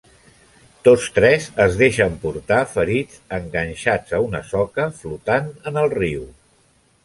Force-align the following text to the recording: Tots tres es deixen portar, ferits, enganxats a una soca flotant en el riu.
Tots 0.87 1.03
tres 1.17 1.49
es 1.65 1.77
deixen 1.81 2.15
portar, 2.23 2.63
ferits, 2.73 3.21
enganxats 3.39 4.19
a 4.21 4.25
una 4.31 4.43
soca 4.55 4.91
flotant 5.03 5.55
en 5.73 5.83
el 5.87 5.95
riu. 5.99 6.29